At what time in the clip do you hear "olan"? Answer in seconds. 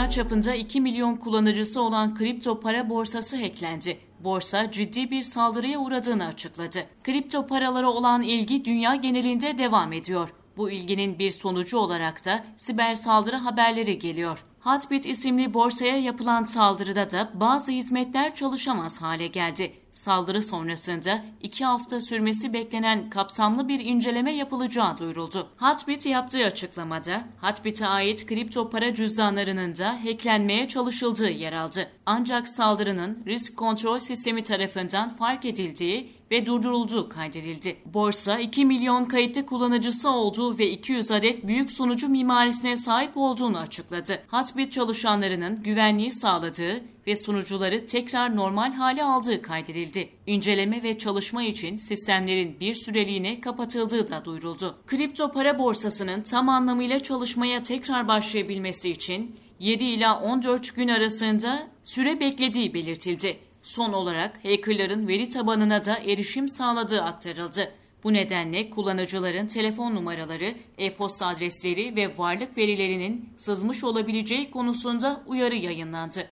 1.82-2.14, 7.90-8.22